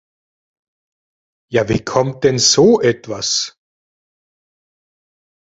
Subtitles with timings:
[1.51, 3.55] Ja wie kommt denn so etwas?